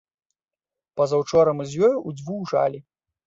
Пазаўчора 1.01 1.53
мы 1.59 1.67
з 1.73 1.81
ёю 1.87 1.97
ўдзвюх 2.09 2.41
жалі. 2.55 2.79